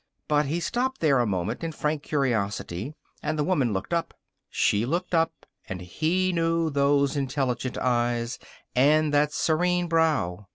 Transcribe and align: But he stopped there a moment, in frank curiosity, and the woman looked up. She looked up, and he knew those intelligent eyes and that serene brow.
But 0.27 0.47
he 0.47 0.59
stopped 0.59 0.99
there 0.99 1.19
a 1.19 1.27
moment, 1.27 1.63
in 1.63 1.71
frank 1.71 2.01
curiosity, 2.01 2.95
and 3.21 3.37
the 3.37 3.43
woman 3.43 3.71
looked 3.71 3.93
up. 3.93 4.15
She 4.49 4.83
looked 4.83 5.13
up, 5.13 5.45
and 5.69 5.79
he 5.79 6.33
knew 6.33 6.71
those 6.71 7.15
intelligent 7.15 7.77
eyes 7.77 8.39
and 8.75 9.13
that 9.13 9.31
serene 9.31 9.85
brow. 9.87 10.47